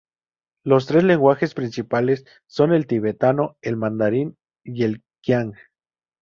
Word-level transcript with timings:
Los 0.63 0.87
tres 0.87 1.03
lenguajes 1.03 1.53
principales 1.53 2.25
son 2.47 2.73
el 2.73 2.87
tibetano, 2.87 3.55
el 3.61 3.77
mandarín 3.77 4.35
y 4.63 4.83
el 4.83 5.03
qiang. 5.23 5.53